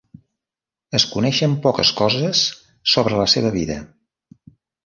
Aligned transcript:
Es 0.99 1.05
coneixen 1.11 1.53
poques 1.67 1.93
coses 2.01 2.43
sobre 2.95 3.23
la 3.23 3.31
seva 3.35 3.55
vida. 3.61 3.77